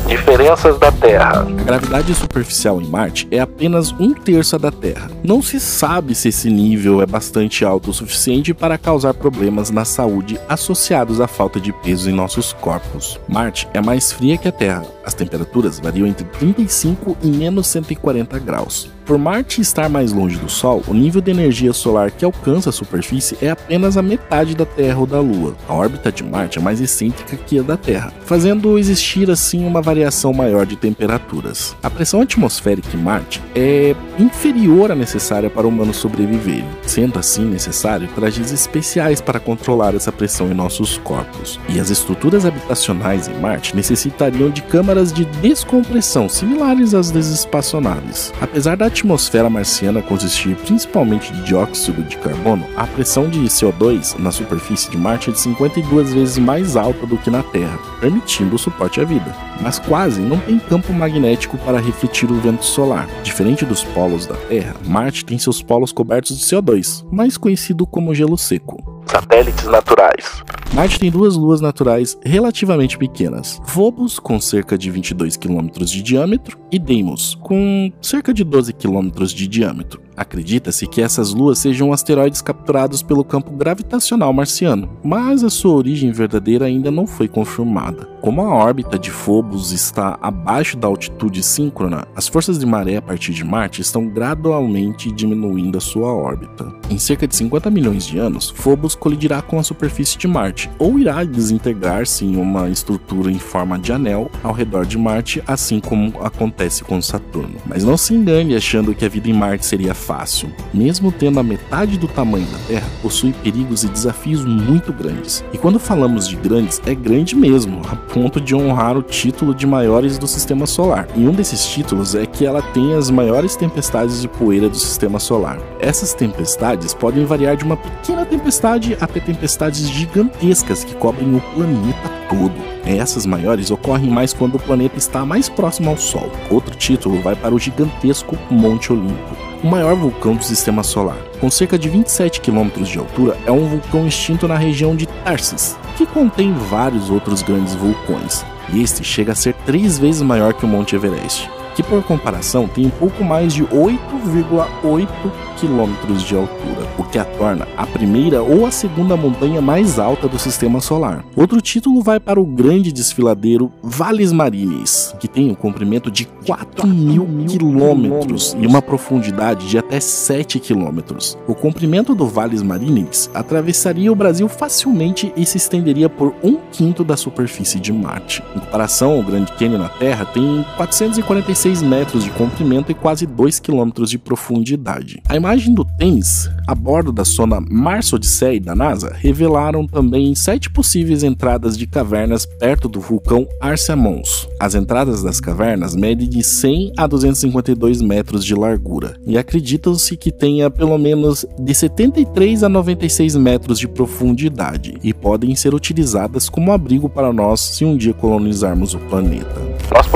Diferenças 0.06 0.78
da 0.78 0.90
Terra. 0.90 1.42
A 1.42 1.62
gravidade 1.62 2.14
superficial 2.14 2.82
em 2.82 2.86
Marte 2.86 3.28
é 3.30 3.38
apenas 3.38 3.92
um 3.92 4.12
terço 4.12 4.58
da 4.58 4.70
Terra. 4.70 5.10
Não 5.22 5.40
se 5.40 5.60
sabe 5.60 6.14
se 6.14 6.28
esse 6.28 6.50
nível 6.50 7.00
é 7.00 7.06
bastante 7.06 7.64
alto 7.64 7.90
o 7.90 7.94
suficiente 7.94 8.52
para 8.52 8.76
causar 8.76 9.14
problemas 9.14 9.70
na 9.70 9.84
saúde 9.84 10.38
associados 10.48 11.20
à 11.20 11.28
falta 11.28 11.60
de 11.60 11.72
peso 11.72 12.10
em 12.10 12.12
nossos 12.12 12.52
corpos. 12.52 13.20
Marte 13.28 13.68
é 13.72 13.80
mais 13.80 14.12
fria 14.12 14.36
que 14.36 14.48
a 14.48 14.52
Terra. 14.52 14.84
As 15.04 15.14
temperaturas 15.14 15.78
variam 15.78 16.06
entre 16.06 16.24
35 16.24 17.16
e 17.22 17.28
menos 17.28 17.68
140 17.68 18.38
graus. 18.40 18.90
Por 19.10 19.18
Marte 19.18 19.60
estar 19.60 19.88
mais 19.88 20.12
longe 20.12 20.38
do 20.38 20.48
Sol, 20.48 20.84
o 20.86 20.94
nível 20.94 21.20
de 21.20 21.32
energia 21.32 21.72
solar 21.72 22.12
que 22.12 22.24
alcança 22.24 22.70
a 22.70 22.72
superfície 22.72 23.36
é 23.42 23.50
apenas 23.50 23.96
a 23.96 24.02
metade 24.02 24.54
da 24.54 24.64
Terra 24.64 25.00
ou 25.00 25.04
da 25.04 25.18
Lua. 25.18 25.56
A 25.68 25.74
órbita 25.74 26.12
de 26.12 26.22
Marte 26.22 26.60
é 26.60 26.62
mais 26.62 26.80
excêntrica 26.80 27.36
que 27.36 27.58
a 27.58 27.62
da 27.62 27.76
Terra, 27.76 28.12
fazendo 28.24 28.78
existir 28.78 29.28
assim 29.28 29.66
uma 29.66 29.82
variação 29.82 30.32
maior 30.32 30.64
de 30.64 30.76
temperaturas. 30.76 31.74
A 31.82 31.90
pressão 31.90 32.20
atmosférica 32.20 32.96
em 32.96 33.00
Marte 33.00 33.42
é 33.52 33.96
inferior 34.16 34.92
à 34.92 34.94
necessária 34.94 35.50
para 35.50 35.66
humanos 35.66 35.96
sobreviverem, 35.96 36.68
sendo 36.86 37.18
assim 37.18 37.44
necessário 37.44 38.08
trajes 38.14 38.52
especiais 38.52 39.20
para 39.20 39.40
controlar 39.40 39.96
essa 39.96 40.12
pressão 40.12 40.52
em 40.52 40.54
nossos 40.54 40.98
corpos. 40.98 41.58
E 41.68 41.80
as 41.80 41.90
estruturas 41.90 42.46
habitacionais 42.46 43.26
em 43.26 43.34
Marte 43.40 43.74
necessitariam 43.74 44.50
de 44.50 44.62
câmaras 44.62 45.12
de 45.12 45.24
descompressão 45.24 46.28
similares 46.28 46.94
às 46.94 47.10
das 47.10 47.26
espaçonaves. 47.26 48.32
Apesar 48.40 48.76
da 48.76 48.99
atmosfera 49.00 49.48
marciana 49.48 50.02
consistir 50.02 50.54
principalmente 50.56 51.32
de 51.32 51.42
dióxido 51.44 52.02
de 52.02 52.18
carbono, 52.18 52.66
a 52.76 52.86
pressão 52.86 53.28
de 53.28 53.40
CO2 53.40 54.18
na 54.18 54.30
superfície 54.30 54.90
de 54.90 54.98
Marte 54.98 55.30
é 55.30 55.32
de 55.32 55.40
52 55.40 56.12
vezes 56.12 56.38
mais 56.38 56.76
alta 56.76 57.06
do 57.06 57.16
que 57.16 57.30
na 57.30 57.42
Terra, 57.42 57.78
permitindo 57.98 58.56
o 58.56 58.58
suporte 58.58 59.00
à 59.00 59.04
vida. 59.04 59.34
Mas 59.60 59.78
quase 59.78 60.20
não 60.20 60.38
tem 60.38 60.58
campo 60.58 60.92
magnético 60.92 61.56
para 61.58 61.80
refletir 61.80 62.30
o 62.30 62.40
vento 62.40 62.64
solar. 62.64 63.08
Diferente 63.22 63.64
dos 63.64 63.82
polos 63.82 64.26
da 64.26 64.36
Terra, 64.36 64.74
Marte 64.84 65.24
tem 65.24 65.38
seus 65.38 65.62
polos 65.62 65.92
cobertos 65.92 66.38
de 66.38 66.44
CO2, 66.44 67.04
mais 67.10 67.38
conhecido 67.38 67.86
como 67.86 68.14
gelo 68.14 68.36
seco. 68.36 69.02
Satélites 69.06 69.64
naturais. 69.64 70.42
Marte 70.72 71.00
tem 71.00 71.10
duas 71.10 71.36
luas 71.36 71.60
naturais 71.60 72.16
relativamente 72.24 72.96
pequenas: 72.96 73.60
Phobos, 73.66 74.20
com 74.20 74.40
cerca 74.40 74.78
de 74.78 74.88
22 74.90 75.36
km 75.36 75.68
de 75.84 76.00
diâmetro, 76.00 76.58
e 76.70 76.78
Deimos, 76.78 77.34
com 77.42 77.92
cerca 78.00 78.32
de 78.32 78.44
12 78.44 78.72
km 78.74 79.24
de 79.26 79.48
diâmetro. 79.48 80.00
Acredita-se 80.20 80.86
que 80.86 81.00
essas 81.00 81.32
luas 81.32 81.58
sejam 81.58 81.94
asteroides 81.94 82.42
capturados 82.42 83.02
pelo 83.02 83.24
campo 83.24 83.52
gravitacional 83.52 84.34
marciano, 84.34 84.90
mas 85.02 85.42
a 85.42 85.48
sua 85.48 85.74
origem 85.74 86.12
verdadeira 86.12 86.66
ainda 86.66 86.90
não 86.90 87.06
foi 87.06 87.26
confirmada. 87.26 88.06
Como 88.20 88.42
a 88.42 88.54
órbita 88.54 88.98
de 88.98 89.10
Phobos 89.10 89.72
está 89.72 90.18
abaixo 90.20 90.76
da 90.76 90.86
altitude 90.86 91.42
síncrona, 91.42 92.06
as 92.14 92.28
forças 92.28 92.58
de 92.58 92.66
maré 92.66 92.96
a 92.96 93.02
partir 93.02 93.32
de 93.32 93.42
Marte 93.42 93.80
estão 93.80 94.06
gradualmente 94.08 95.10
diminuindo 95.10 95.78
a 95.78 95.80
sua 95.80 96.12
órbita. 96.12 96.70
Em 96.90 96.98
cerca 96.98 97.26
de 97.26 97.34
50 97.34 97.70
milhões 97.70 98.06
de 98.06 98.18
anos, 98.18 98.50
Phobos 98.50 98.94
colidirá 98.94 99.40
com 99.40 99.58
a 99.58 99.62
superfície 99.62 100.18
de 100.18 100.28
Marte, 100.28 100.59
ou 100.78 100.98
irá 100.98 101.24
desintegrar-se 101.24 102.24
em 102.24 102.36
uma 102.36 102.68
estrutura 102.68 103.30
em 103.30 103.38
forma 103.38 103.78
de 103.78 103.92
anel 103.92 104.30
ao 104.42 104.52
redor 104.52 104.84
de 104.84 104.98
Marte, 104.98 105.42
assim 105.46 105.80
como 105.80 106.20
acontece 106.22 106.82
com 106.84 107.00
Saturno. 107.00 107.56
Mas 107.66 107.84
não 107.84 107.96
se 107.96 108.14
engane 108.14 108.54
achando 108.56 108.94
que 108.94 109.04
a 109.04 109.08
vida 109.08 109.28
em 109.28 109.32
Marte 109.32 109.64
seria 109.64 109.94
fácil. 109.94 110.50
Mesmo 110.72 111.12
tendo 111.12 111.40
a 111.40 111.42
metade 111.42 111.98
do 111.98 112.08
tamanho 112.08 112.46
da 112.46 112.58
Terra, 112.66 112.88
possui 113.02 113.32
perigos 113.32 113.84
e 113.84 113.88
desafios 113.88 114.44
muito 114.44 114.92
grandes. 114.92 115.44
E 115.52 115.58
quando 115.58 115.78
falamos 115.78 116.28
de 116.28 116.36
grandes, 116.36 116.80
é 116.86 116.94
grande 116.94 117.34
mesmo, 117.34 117.82
a 117.90 117.96
ponto 117.96 118.40
de 118.40 118.54
honrar 118.54 118.96
o 118.96 119.02
título 119.02 119.54
de 119.54 119.66
maiores 119.66 120.18
do 120.18 120.26
sistema 120.26 120.66
solar. 120.66 121.08
E 121.16 121.26
um 121.26 121.32
desses 121.32 121.64
títulos 121.66 122.14
é 122.14 122.26
que 122.40 122.46
ela 122.46 122.62
tem 122.62 122.94
as 122.94 123.10
maiores 123.10 123.54
tempestades 123.54 124.22
de 124.22 124.26
poeira 124.26 124.66
do 124.66 124.74
sistema 124.74 125.20
solar. 125.20 125.58
Essas 125.78 126.14
tempestades 126.14 126.94
podem 126.94 127.26
variar 127.26 127.54
de 127.54 127.64
uma 127.64 127.76
pequena 127.76 128.24
tempestade 128.24 128.96
até 128.98 129.20
tempestades 129.20 129.86
gigantescas 129.90 130.82
que 130.82 130.94
cobrem 130.94 131.36
o 131.36 131.40
planeta 131.54 132.10
todo. 132.30 132.54
Essas 132.86 133.26
maiores 133.26 133.70
ocorrem 133.70 134.08
mais 134.08 134.32
quando 134.32 134.54
o 134.54 134.58
planeta 134.58 134.96
está 134.96 135.22
mais 135.22 135.50
próximo 135.50 135.90
ao 135.90 135.98
Sol. 135.98 136.32
Outro 136.50 136.74
título 136.74 137.20
vai 137.20 137.36
para 137.36 137.54
o 137.54 137.58
gigantesco 137.58 138.38
Monte 138.50 138.90
Olimpo, 138.90 139.36
o 139.62 139.66
maior 139.66 139.94
vulcão 139.94 140.34
do 140.34 140.42
sistema 140.42 140.82
solar. 140.82 141.18
Com 141.42 141.50
cerca 141.50 141.78
de 141.78 141.90
27 141.90 142.40
km 142.40 142.70
de 142.82 142.98
altura, 142.98 143.36
é 143.44 143.52
um 143.52 143.68
vulcão 143.68 144.06
extinto 144.06 144.48
na 144.48 144.56
região 144.56 144.96
de 144.96 145.04
Tarsis, 145.04 145.76
que 145.94 146.06
contém 146.06 146.54
vários 146.54 147.10
outros 147.10 147.42
grandes 147.42 147.74
vulcões, 147.74 148.46
este 148.74 149.04
chega 149.04 149.32
a 149.32 149.34
ser 149.34 149.52
três 149.66 149.98
vezes 149.98 150.22
maior 150.22 150.54
que 150.54 150.64
o 150.64 150.68
Monte 150.68 150.96
Everest 150.96 151.59
que 151.80 151.88
por 151.88 152.02
comparação 152.02 152.68
tem 152.68 152.86
um 152.86 152.90
pouco 152.90 153.24
mais 153.24 153.54
de 153.54 153.64
8,8 153.64 155.08
quilômetros 155.56 156.22
de 156.22 156.34
altura, 156.34 156.88
o 156.98 157.04
que 157.04 157.18
a 157.18 157.24
torna 157.24 157.66
a 157.76 157.86
primeira 157.86 158.42
ou 158.42 158.66
a 158.66 158.70
segunda 158.70 159.16
montanha 159.16 159.60
mais 159.60 159.98
alta 159.98 160.28
do 160.28 160.38
sistema 160.38 160.80
solar. 160.80 161.24
Outro 161.36 161.60
título 161.60 162.02
vai 162.02 162.18
para 162.18 162.40
o 162.40 162.46
grande 162.46 162.92
desfiladeiro 162.92 163.70
Valles 163.82 164.32
Marineris, 164.32 165.14
que 165.18 165.28
tem 165.28 165.50
um 165.50 165.54
comprimento 165.54 166.10
de 166.10 166.26
4 166.46 166.86
mil 166.86 167.26
quilômetros 167.46 168.56
e 168.58 168.66
uma 168.66 168.82
profundidade 168.82 169.68
de 169.68 169.78
até 169.78 170.00
7 170.00 170.58
quilômetros. 170.58 171.36
O 171.46 171.54
comprimento 171.54 172.14
do 172.14 172.26
Valles 172.26 172.62
Marineris 172.62 173.30
atravessaria 173.34 174.10
o 174.10 174.16
Brasil 174.16 174.48
facilmente 174.48 175.32
e 175.36 175.46
se 175.46 175.56
estenderia 175.56 176.08
por 176.08 176.34
um 176.42 176.56
quinto 176.72 177.04
da 177.04 177.16
superfície 177.16 177.78
de 177.78 177.92
Marte. 177.92 178.42
Em 178.56 178.60
comparação, 178.60 179.18
o 179.18 179.22
Grande 179.22 179.52
Canyon 179.52 179.78
na 179.78 179.88
Terra 179.88 180.24
tem 180.24 180.64
446 180.76 181.69
metros 181.78 182.24
de 182.24 182.30
comprimento 182.30 182.90
e 182.90 182.94
quase 182.94 183.24
2 183.24 183.60
quilômetros 183.60 184.10
de 184.10 184.18
profundidade. 184.18 185.22
A 185.28 185.36
imagem 185.36 185.72
do 185.72 185.84
Thames 185.84 186.50
a 186.70 186.74
bordo 186.74 187.10
da 187.10 187.24
sonda 187.24 187.60
Mars 187.60 188.12
Odyssey 188.12 188.60
da 188.60 188.76
NASA 188.76 189.12
revelaram 189.12 189.88
também 189.88 190.32
sete 190.36 190.70
possíveis 190.70 191.24
entradas 191.24 191.76
de 191.76 191.84
cavernas 191.84 192.46
perto 192.46 192.88
do 192.88 193.00
vulcão 193.00 193.44
Arsia 193.60 193.96
Mons. 193.96 194.48
As 194.60 194.76
entradas 194.76 195.20
das 195.20 195.40
cavernas 195.40 195.96
medem 195.96 196.28
de 196.28 196.44
100 196.44 196.92
a 196.96 197.08
252 197.08 198.00
metros 198.02 198.44
de 198.44 198.54
largura 198.54 199.16
e 199.26 199.36
acreditam-se 199.36 200.16
que 200.16 200.30
tenha 200.30 200.70
pelo 200.70 200.96
menos 200.96 201.44
de 201.58 201.74
73 201.74 202.62
a 202.62 202.68
96 202.68 203.34
metros 203.34 203.76
de 203.76 203.88
profundidade 203.88 204.96
e 205.02 205.12
podem 205.12 205.56
ser 205.56 205.74
utilizadas 205.74 206.48
como 206.48 206.70
abrigo 206.70 207.08
para 207.08 207.32
nós 207.32 207.60
se 207.60 207.84
um 207.84 207.96
dia 207.96 208.14
colonizarmos 208.14 208.94
o 208.94 208.98
planeta. 209.00 209.60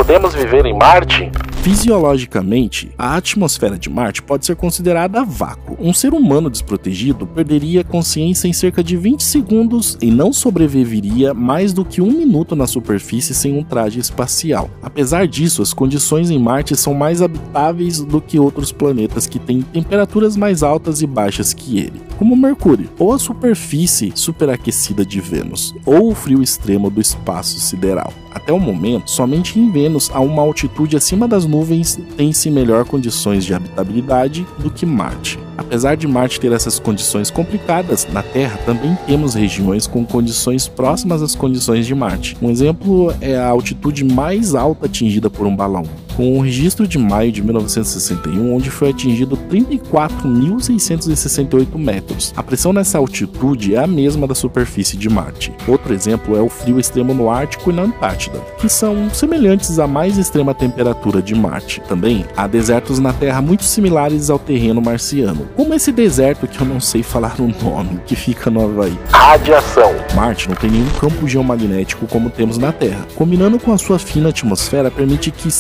Podemos 0.05 0.35
viver 0.35 0.67
em 0.67 0.75
Marte? 0.75 1.33
Fisiologicamente, 1.63 2.91
a 2.99 3.17
atmosfera 3.17 3.79
de 3.79 3.89
Marte 3.89 4.21
pode 4.21 4.45
ser 4.45 4.55
considerada 4.55 5.25
vácuo. 5.25 5.79
Um 5.81 5.95
ser 5.95 6.13
humano 6.13 6.51
desprotegido 6.51 7.27
perderia 7.27 7.83
consciência 7.83 8.47
em 8.47 8.53
cerca 8.53 8.85
de 8.85 8.99
20 8.99 9.23
segundos 9.23 9.97
e 10.03 10.11
não 10.11 10.31
sobreviveria 10.31 11.33
mais 11.33 11.73
do 11.73 11.87
que 11.87 12.03
um 12.03 12.13
minuto 12.13 12.55
na 12.55 12.67
superfície 12.67 13.33
sem 13.35 13.57
um 13.57 13.65
traje 13.65 13.99
espacial. 13.99 14.69
Apesar 14.83 15.27
disso, 15.27 15.63
as 15.63 15.73
condições 15.73 16.29
em 16.29 16.39
Marte 16.39 16.77
são 16.77 16.93
mais 16.93 17.23
habitáveis 17.23 18.03
do 18.03 18.21
que 18.21 18.39
outros 18.39 18.73
planetas 18.73 19.27
que 19.27 19.39
têm 19.39 19.63
temperaturas 19.63 20.37
mais 20.37 20.63
altas 20.63 21.01
e 21.01 21.07
baixas 21.07 21.55
que 21.55 21.79
ele, 21.79 22.03
como 22.19 22.37
Mercúrio, 22.37 22.91
ou 22.99 23.11
a 23.15 23.19
superfície 23.19 24.13
superaquecida 24.15 25.03
de 25.03 25.19
Vênus, 25.19 25.75
ou 25.87 26.11
o 26.11 26.15
frio 26.15 26.43
extremo 26.43 26.91
do 26.91 27.01
espaço 27.01 27.59
sideral. 27.59 28.13
Até 28.35 28.53
o 28.53 28.59
momento, 28.59 29.11
somente 29.11 29.59
em 29.59 29.71
Vênus, 29.71 30.11
a 30.13 30.21
uma 30.21 30.43
altitude 30.43 30.97
acima 30.97 31.29
das 31.29 31.47
nuvens, 31.47 31.99
tem-se 32.17 32.51
melhor 32.51 32.85
condições 32.85 33.45
de 33.45 33.55
habitabilidade 33.55 34.45
do 34.59 34.71
que 34.71 34.85
Marte. 34.85 35.39
Apesar 35.57 35.97
de 35.97 36.09
Marte 36.09 36.41
ter 36.41 36.51
essas 36.51 36.81
condições 36.81 37.31
complicadas, 37.31 38.07
na 38.13 38.23
Terra 38.23 38.59
também 38.67 38.99
temos 39.07 39.35
regiões 39.35 39.87
com 39.87 40.05
condições 40.05 40.67
próximas 40.67 41.23
às 41.23 41.35
condições 41.37 41.87
de 41.87 41.95
Marte. 41.95 42.37
Um 42.43 42.51
exemplo 42.51 43.15
é 43.21 43.37
a 43.37 43.47
altitude 43.47 44.05
mais 44.05 44.55
alta 44.55 44.87
atingida 44.87 45.31
por 45.31 45.47
um 45.47 45.55
balão, 45.55 45.85
com 46.17 46.39
o 46.39 46.41
registro 46.41 46.87
de 46.87 46.97
maio 46.99 47.33
de 47.33 47.43
1961, 47.43 48.55
onde 48.55 48.71
foi 48.71 48.91
atingido 48.91 49.37
34.668 49.51 51.77
metros. 51.77 52.33
A 52.37 52.43
pressão 52.43 52.73
nessa 52.73 52.99
altitude 52.99 53.75
é 53.75 53.79
a 53.79 53.87
mesma 53.87 54.27
da 54.27 54.35
superfície 54.35 54.97
de 54.97 55.09
Marte. 55.09 55.53
Outro 55.67 55.95
exemplo 55.95 56.37
é 56.37 56.41
o 56.41 56.49
frio 56.49 56.81
extremo 56.81 57.15
no 57.15 57.31
Ártico 57.31 57.71
e 57.71 57.75
na 57.75 57.83
Antártida, 57.83 58.41
que 58.59 58.69
são 58.69 59.09
semelhantes 59.11 59.79
à 59.79 59.87
mais 59.87 60.19
extrema 60.19 60.53
temperatura 60.55 61.23
de 61.23 61.35
Marte. 61.35 61.83
Também 61.89 62.25
há 62.37 62.47
desertos 62.47 62.99
na 62.99 63.13
Terra 63.13 63.43
muito 63.43 63.65
similares 63.65 64.31
ao 64.31 64.39
terreno 64.39 64.81
marciano, 64.81 65.49
como 65.57 65.75
esse 65.75 65.91
deserto 65.93 66.47
que 66.47 66.61
eu 66.61 66.67
não 66.67 66.81
sei 66.81 67.03
falar 67.03 67.37
o 67.41 67.49
nome, 67.65 68.01
que 68.07 68.17
fica 68.17 68.51
no 68.51 68.65
Havaí. 68.65 68.97
Radiação. 69.11 69.95
Marte 70.15 70.49
não 70.49 70.57
tem 70.57 70.71
nenhum 70.71 70.89
campo 71.01 71.27
geomagnético 71.27 72.07
como 72.07 72.31
temos 72.31 72.59
na 72.59 72.71
Terra. 72.73 73.07
Combinando 73.15 73.59
com 73.59 73.73
a 73.73 73.79
sua 73.79 73.99
fina 73.99 74.29
atmosfera, 74.29 74.91
permite 74.91 75.31
que 75.31 75.51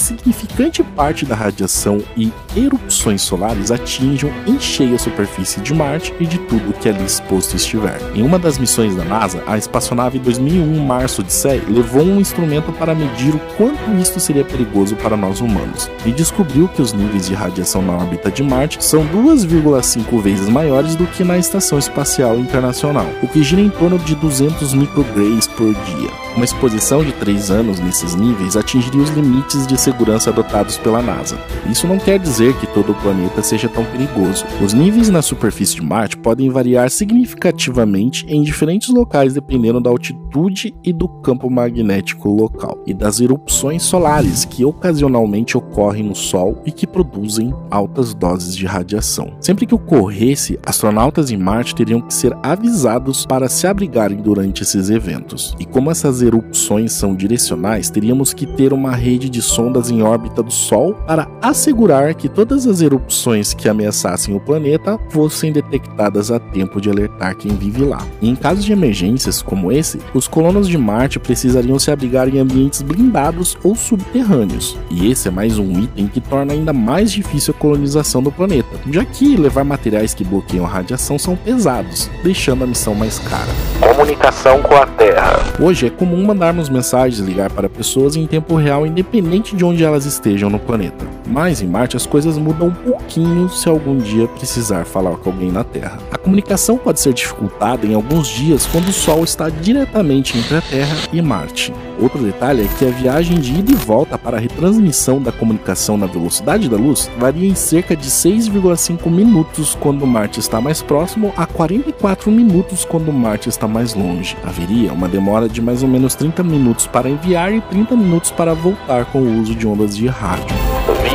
significante 0.44 0.82
parte 0.82 1.24
da 1.24 1.34
radiação 1.34 2.02
e 2.16 2.32
erupções 2.54 3.22
solares 3.22 3.70
atinjam 3.70 4.30
em 4.46 4.60
cheio 4.60 4.94
a 4.94 4.98
superfície 4.98 5.60
de 5.60 5.74
Marte 5.74 6.14
e 6.20 6.26
de 6.26 6.38
tudo 6.38 6.74
que 6.74 6.88
ali 6.88 7.04
exposto 7.04 7.56
estiver. 7.56 7.98
Em 8.14 8.22
uma 8.22 8.38
das 8.38 8.58
missões 8.58 8.94
da 8.94 9.04
NASA, 9.04 9.42
a 9.46 9.56
espaçonave 9.56 10.18
2001 10.18 10.84
Mars 10.84 11.18
Odyssey 11.18 11.62
levou 11.68 12.02
um 12.02 12.20
instrumento 12.20 12.72
para 12.72 12.94
medir 12.94 13.34
o 13.34 13.40
quanto 13.56 13.90
isto 14.00 14.20
seria 14.20 14.44
perigoso 14.44 14.94
para 14.96 15.16
nós 15.16 15.40
humanos 15.40 15.90
e 16.04 16.12
descobriu 16.12 16.68
que 16.68 16.82
os 16.82 16.92
níveis 16.92 17.26
de 17.26 17.34
radiação 17.34 17.82
na 17.82 17.94
órbita 17.94 18.30
de 18.30 18.42
Marte 18.42 18.84
são 18.84 19.06
2,5 19.06 20.20
vezes 20.20 20.48
maiores 20.48 20.94
do 20.94 21.06
que 21.06 21.24
na 21.24 21.38
Estação 21.38 21.78
Espacial 21.78 22.36
Internacional, 22.36 23.06
o 23.22 23.28
que 23.28 23.42
gira 23.42 23.60
em 23.60 23.70
torno 23.70 23.98
de 23.98 24.14
200 24.14 24.74
micrograys 24.74 25.46
por 25.46 25.72
dia. 25.72 26.24
Uma 26.36 26.44
exposição 26.44 27.04
de 27.04 27.12
3 27.12 27.50
anos 27.50 27.78
nesses 27.78 28.14
níveis 28.16 28.56
atingiria 28.56 29.00
os 29.00 29.10
limites 29.10 29.66
de 29.66 29.80
segurança 29.80 30.32
adotados 30.34 30.76
pela 30.76 31.00
NASA. 31.00 31.38
Isso 31.70 31.86
não 31.86 31.98
quer 31.98 32.18
dizer 32.18 32.54
que 32.58 32.66
todo 32.66 32.92
o 32.92 32.94
planeta 32.96 33.42
seja 33.42 33.68
tão 33.68 33.84
perigoso. 33.84 34.44
Os 34.62 34.72
níveis 34.72 35.08
na 35.08 35.22
superfície 35.22 35.76
de 35.76 35.82
Marte 35.82 36.18
podem 36.18 36.50
variar 36.50 36.90
significativamente 36.90 38.26
em 38.28 38.42
diferentes 38.42 38.88
locais 38.88 39.32
dependendo 39.32 39.80
da 39.80 39.90
altitude 39.90 40.74
e 40.82 40.92
do 40.92 41.08
campo 41.08 41.48
magnético 41.48 42.28
local 42.28 42.82
e 42.86 42.92
das 42.92 43.20
erupções 43.20 43.82
solares 43.82 44.44
que 44.44 44.64
ocasionalmente 44.64 45.56
ocorrem 45.56 46.02
no 46.02 46.14
Sol 46.14 46.60
e 46.66 46.72
que 46.72 46.86
produzem 46.86 47.54
altas 47.70 48.12
doses 48.12 48.56
de 48.56 48.66
radiação. 48.66 49.36
Sempre 49.40 49.66
que 49.66 49.74
ocorresse, 49.74 50.58
astronautas 50.64 51.30
em 51.30 51.36
Marte 51.36 51.74
teriam 51.74 52.00
que 52.00 52.12
ser 52.12 52.36
avisados 52.42 53.24
para 53.24 53.48
se 53.48 53.66
abrigarem 53.66 54.18
durante 54.18 54.62
esses 54.62 54.90
eventos. 54.90 55.54
E 55.58 55.64
como 55.64 55.90
essas 55.90 56.22
erupções 56.22 56.92
são 56.92 57.14
direcionais, 57.14 57.88
teríamos 57.88 58.34
que 58.34 58.46
ter 58.46 58.72
uma 58.72 58.94
rede 58.94 59.28
de 59.28 59.40
sondas 59.40 59.90
em 59.90 60.02
órbita 60.02 60.23
do 60.28 60.50
Sol 60.50 60.94
para 61.06 61.28
assegurar 61.40 62.14
que 62.14 62.28
todas 62.28 62.66
as 62.66 62.80
erupções 62.80 63.54
que 63.54 63.68
ameaçassem 63.68 64.34
o 64.34 64.40
planeta 64.40 64.98
fossem 65.10 65.52
detectadas 65.52 66.30
a 66.30 66.38
tempo 66.38 66.80
de 66.80 66.90
alertar 66.90 67.36
quem 67.36 67.54
vive 67.54 67.84
lá. 67.84 68.04
E 68.20 68.28
em 68.28 68.34
casos 68.34 68.64
de 68.64 68.72
emergências 68.72 69.42
como 69.42 69.70
esse, 69.70 70.00
os 70.12 70.26
colonos 70.26 70.68
de 70.68 70.78
Marte 70.78 71.18
precisariam 71.18 71.78
se 71.78 71.90
abrigar 71.90 72.28
em 72.28 72.38
ambientes 72.38 72.82
blindados 72.82 73.56
ou 73.62 73.74
subterrâneos. 73.74 74.76
E 74.90 75.10
esse 75.10 75.28
é 75.28 75.30
mais 75.30 75.58
um 75.58 75.78
item 75.80 76.06
que 76.06 76.20
torna 76.20 76.52
ainda 76.52 76.72
mais 76.72 77.12
difícil 77.12 77.54
a 77.56 77.60
colonização 77.60 78.22
do 78.22 78.32
planeta, 78.32 78.78
já 78.90 79.04
que 79.04 79.36
levar 79.36 79.64
materiais 79.64 80.14
que 80.14 80.24
bloqueiam 80.24 80.64
a 80.64 80.68
radiação 80.68 81.18
são 81.18 81.36
pesados, 81.36 82.10
deixando 82.22 82.64
a 82.64 82.66
missão 82.66 82.94
mais 82.94 83.18
cara. 83.18 83.48
Comunicação 83.80 84.62
com 84.62 84.74
a 84.74 84.86
Terra. 84.86 85.38
Hoje 85.60 85.86
é 85.86 85.90
comum 85.90 86.24
mandarmos 86.24 86.68
mensagens 86.68 87.18
ligar 87.18 87.50
para 87.50 87.68
pessoas 87.68 88.16
em 88.16 88.26
tempo 88.26 88.56
real, 88.56 88.86
independente 88.86 89.54
de 89.54 89.64
onde 89.64 89.84
elas 89.84 90.04
estejam 90.14 90.50
no 90.50 90.58
planeta. 90.58 91.13
Mas 91.26 91.62
em 91.62 91.66
Marte 91.66 91.96
as 91.96 92.06
coisas 92.06 92.36
mudam 92.36 92.68
um 92.68 92.74
pouquinho 92.74 93.48
se 93.48 93.68
algum 93.68 93.98
dia 93.98 94.28
precisar 94.28 94.84
falar 94.84 95.16
com 95.16 95.30
alguém 95.30 95.50
na 95.50 95.64
Terra. 95.64 95.98
A 96.10 96.18
comunicação 96.18 96.76
pode 96.76 97.00
ser 97.00 97.12
dificultada 97.12 97.86
em 97.86 97.94
alguns 97.94 98.28
dias 98.28 98.66
quando 98.66 98.88
o 98.88 98.92
Sol 98.92 99.24
está 99.24 99.48
diretamente 99.48 100.38
entre 100.38 100.56
a 100.56 100.60
Terra 100.60 100.96
e 101.12 101.22
Marte. 101.22 101.72
Outro 102.00 102.22
detalhe 102.22 102.64
é 102.64 102.68
que 102.78 102.84
a 102.84 102.90
viagem 102.90 103.38
de 103.38 103.58
ida 103.58 103.72
e 103.72 103.74
volta 103.74 104.18
para 104.18 104.36
a 104.36 104.40
retransmissão 104.40 105.22
da 105.22 105.30
comunicação 105.32 105.96
na 105.96 106.06
velocidade 106.06 106.68
da 106.68 106.76
luz 106.76 107.10
varia 107.18 107.48
em 107.48 107.54
cerca 107.54 107.96
de 107.96 108.08
6,5 108.08 109.08
minutos 109.10 109.76
quando 109.80 110.06
Marte 110.06 110.40
está 110.40 110.60
mais 110.60 110.82
próximo 110.82 111.32
a 111.36 111.46
44 111.46 112.30
minutos 112.30 112.84
quando 112.84 113.12
Marte 113.12 113.48
está 113.48 113.68
mais 113.68 113.94
longe. 113.94 114.36
Haveria 114.44 114.92
uma 114.92 115.08
demora 115.08 115.48
de 115.48 115.62
mais 115.62 115.82
ou 115.82 115.88
menos 115.88 116.14
30 116.14 116.42
minutos 116.42 116.86
para 116.86 117.08
enviar 117.08 117.52
e 117.52 117.60
30 117.60 117.96
minutos 117.96 118.30
para 118.30 118.54
voltar 118.54 119.04
com 119.06 119.20
o 119.20 119.40
uso 119.40 119.54
de 119.54 119.66
ondas 119.66 119.96
de 119.96 120.06
rádio. 120.06 120.73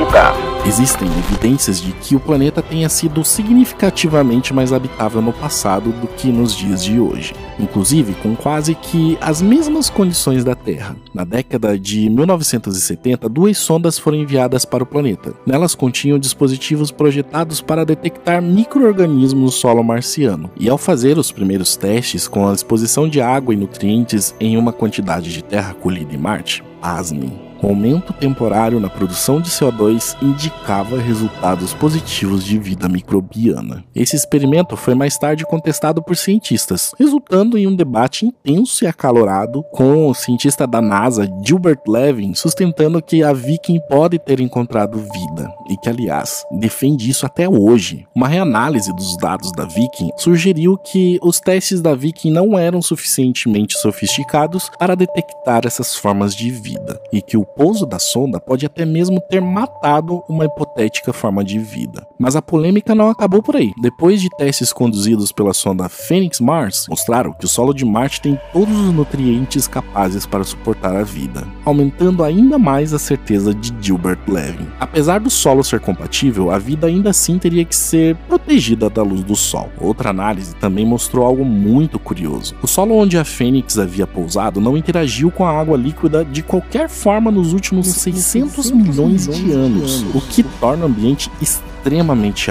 Vida. 0.09 0.33
Existem 0.65 1.07
evidências 1.07 1.79
de 1.79 1.91
que 1.93 2.15
o 2.15 2.19
planeta 2.19 2.61
tenha 2.61 2.89
sido 2.89 3.23
significativamente 3.23 4.53
mais 4.53 4.73
habitável 4.73 5.21
no 5.21 5.31
passado 5.31 5.91
do 5.91 6.07
que 6.07 6.31
nos 6.31 6.55
dias 6.55 6.83
de 6.83 6.99
hoje, 6.99 7.33
inclusive 7.59 8.13
com 8.15 8.35
quase 8.35 8.75
que 8.75 9.17
as 9.21 9.41
mesmas 9.41 9.89
condições 9.89 10.43
da 10.43 10.55
Terra. 10.55 10.95
Na 11.13 11.23
década 11.23 11.77
de 11.77 12.09
1970, 12.09 13.29
duas 13.29 13.57
sondas 13.57 13.97
foram 13.97 14.17
enviadas 14.17 14.65
para 14.65 14.83
o 14.83 14.87
planeta. 14.87 15.33
Nelas 15.45 15.75
continham 15.75 16.19
dispositivos 16.19 16.91
projetados 16.91 17.61
para 17.61 17.85
detectar 17.85 18.41
micro-organismos 18.41 19.33
no 19.33 19.51
solo 19.51 19.83
marciano, 19.83 20.51
e 20.59 20.69
ao 20.69 20.77
fazer 20.77 21.17
os 21.17 21.31
primeiros 21.31 21.75
testes 21.77 22.27
com 22.27 22.47
a 22.47 22.53
exposição 22.53 23.07
de 23.07 23.21
água 23.21 23.53
e 23.53 23.57
nutrientes 23.57 24.35
em 24.39 24.57
uma 24.57 24.73
quantidade 24.73 25.31
de 25.31 25.43
terra 25.43 25.73
colhida 25.73 26.13
em 26.13 26.17
Marte, 26.17 26.63
pasmem, 26.81 27.48
o 27.61 27.67
aumento 27.67 28.13
temporário 28.13 28.79
na 28.79 28.89
produção 28.89 29.41
de 29.41 29.49
CO2 29.49 30.15
indicava 30.21 30.97
resultados 30.99 31.73
positivos 31.73 32.43
de 32.43 32.57
vida 32.57 32.87
microbiana. 32.87 33.83
Esse 33.95 34.15
experimento 34.15 34.75
foi 34.77 34.95
mais 34.95 35.17
tarde 35.17 35.45
contestado 35.45 36.01
por 36.01 36.15
cientistas, 36.15 36.93
resultando 36.97 37.57
em 37.57 37.67
um 37.67 37.75
debate 37.75 38.25
intenso 38.25 38.83
e 38.83 38.87
acalorado, 38.87 39.63
com 39.71 40.07
o 40.07 40.13
cientista 40.13 40.65
da 40.65 40.81
NASA, 40.81 41.29
Gilbert 41.45 41.81
Levin, 41.87 42.33
sustentando 42.33 43.01
que 43.01 43.23
a 43.23 43.33
Viking 43.33 43.79
pode 43.89 44.19
ter 44.19 44.39
encontrado 44.39 44.97
vida, 44.97 45.53
e 45.69 45.77
que, 45.77 45.89
aliás, 45.89 46.43
defende 46.51 47.09
isso 47.09 47.25
até 47.25 47.47
hoje. 47.47 48.05
Uma 48.15 48.27
reanálise 48.27 48.93
dos 48.93 49.17
dados 49.17 49.51
da 49.51 49.65
Viking 49.65 50.09
sugeriu 50.17 50.77
que 50.77 51.19
os 51.21 51.39
testes 51.39 51.81
da 51.81 51.93
Viking 51.93 52.31
não 52.31 52.57
eram 52.57 52.81
suficientemente 52.81 53.77
sofisticados 53.77 54.69
para 54.79 54.95
detectar 54.95 55.61
essas 55.65 55.95
formas 55.95 56.35
de 56.35 56.49
vida, 56.49 56.99
e 57.11 57.21
que 57.21 57.37
o 57.37 57.45
pouso 57.55 57.85
da 57.85 57.99
sonda 57.99 58.39
pode 58.39 58.65
até 58.65 58.85
mesmo 58.85 59.19
ter 59.29 59.41
matado 59.41 60.23
uma 60.29 60.45
hipotética 60.45 61.11
forma 61.13 61.43
de 61.43 61.59
vida. 61.59 62.05
Mas 62.17 62.35
a 62.35 62.41
polêmica 62.41 62.95
não 62.95 63.09
acabou 63.09 63.41
por 63.41 63.55
aí. 63.55 63.71
Depois 63.81 64.21
de 64.21 64.29
testes 64.37 64.73
conduzidos 64.73 65.31
pela 65.31 65.53
sonda 65.53 65.89
Phoenix 65.89 66.39
Mars, 66.39 66.85
mostraram 66.89 67.33
que 67.33 67.45
o 67.45 67.49
solo 67.49 67.73
de 67.73 67.85
Marte 67.85 68.21
tem 68.21 68.39
todos 68.53 68.75
os 68.75 68.93
nutrientes 68.93 69.67
capazes 69.67 70.25
para 70.25 70.43
suportar 70.43 70.95
a 70.95 71.03
vida, 71.03 71.47
aumentando 71.65 72.23
ainda 72.23 72.57
mais 72.57 72.93
a 72.93 72.99
certeza 72.99 73.53
de 73.53 73.73
Gilbert 73.81 74.19
Levin. 74.27 74.67
Apesar 74.79 75.19
do 75.19 75.29
solo 75.29 75.63
ser 75.63 75.79
compatível, 75.79 76.51
a 76.51 76.59
vida 76.59 76.87
ainda 76.87 77.09
assim 77.09 77.37
teria 77.37 77.65
que 77.65 77.75
ser 77.75 78.15
protegida 78.27 78.89
da 78.89 79.03
luz 79.03 79.23
do 79.23 79.35
Sol. 79.35 79.69
Outra 79.79 80.09
análise 80.09 80.55
também 80.55 80.85
mostrou 80.85 81.25
algo 81.25 81.45
muito 81.45 81.97
curioso. 81.99 82.55
O 82.61 82.67
solo 82.67 82.95
onde 82.95 83.17
a 83.17 83.23
Fênix 83.23 83.77
havia 83.77 84.07
pousado 84.07 84.59
não 84.59 84.77
interagiu 84.77 85.31
com 85.31 85.45
a 85.45 85.51
água 85.51 85.77
líquida 85.77 86.25
de 86.25 86.43
qualquer 86.43 86.89
forma 86.89 87.31
nos 87.39 87.53
últimos 87.53 87.88
600 87.88 88.72
milhões 88.72 89.27
de 89.27 89.51
anos, 89.51 90.03
o 90.13 90.19
que 90.19 90.43
torna 90.43 90.84
o 90.84 90.88
ambiente 90.88 91.31
extremamente 91.41 91.68